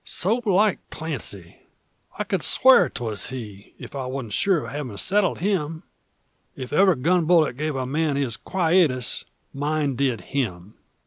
[0.03, 1.57] So like Clancy!
[2.17, 5.83] I could swear 'twas he, if I wasn't sure of having settled him.
[6.55, 10.73] If ever gun bullet gave a man his quietus, mine did him.